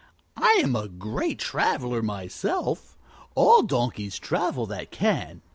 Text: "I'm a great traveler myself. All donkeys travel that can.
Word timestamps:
"I'm 0.35 0.75
a 0.75 0.87
great 0.87 1.37
traveler 1.37 2.01
myself. 2.01 2.97
All 3.35 3.61
donkeys 3.61 4.17
travel 4.17 4.65
that 4.65 4.89
can. 4.89 5.43